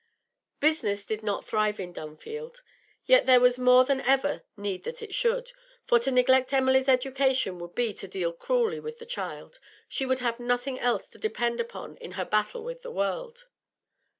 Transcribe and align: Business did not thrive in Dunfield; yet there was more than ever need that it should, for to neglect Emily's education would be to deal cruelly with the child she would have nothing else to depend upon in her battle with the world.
Business 0.59 1.05
did 1.05 1.21
not 1.21 1.45
thrive 1.45 1.79
in 1.79 1.93
Dunfield; 1.93 2.63
yet 3.05 3.27
there 3.27 3.39
was 3.39 3.59
more 3.59 3.85
than 3.85 4.01
ever 4.01 4.41
need 4.57 4.83
that 4.83 5.03
it 5.03 5.13
should, 5.13 5.51
for 5.85 5.99
to 5.99 6.09
neglect 6.09 6.51
Emily's 6.53 6.89
education 6.89 7.59
would 7.59 7.75
be 7.75 7.93
to 7.93 8.07
deal 8.07 8.33
cruelly 8.33 8.79
with 8.79 8.97
the 8.97 9.05
child 9.05 9.59
she 9.87 10.07
would 10.07 10.17
have 10.21 10.39
nothing 10.39 10.79
else 10.79 11.07
to 11.11 11.19
depend 11.19 11.59
upon 11.61 11.97
in 11.97 12.13
her 12.13 12.25
battle 12.25 12.63
with 12.63 12.81
the 12.81 12.89
world. 12.89 13.45